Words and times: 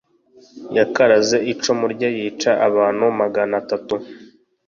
yakaraze 0.77 1.37
icumu 1.51 1.85
rye 1.93 2.09
yica 2.17 2.51
abantu 2.67 3.03
magana 3.19 3.53
atatu 3.61 3.95